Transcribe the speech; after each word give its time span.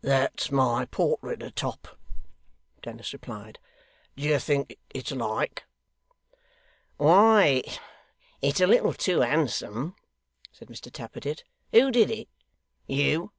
'That's 0.00 0.52
my 0.52 0.84
portrait 0.84 1.42
atop,' 1.42 1.98
Dennis 2.82 3.12
replied; 3.12 3.58
'd'ye 4.14 4.38
think 4.38 4.78
it's 4.90 5.10
like?' 5.10 5.64
'Why 6.98 7.64
it's 8.40 8.60
a 8.60 8.68
little 8.68 8.92
too 8.94 9.22
handsome,' 9.22 9.96
said 10.52 10.68
Mr 10.68 10.88
Tappertit. 10.88 11.42
'Who 11.72 11.90
did 11.90 12.12
it? 12.12 12.28
You? 12.86 13.32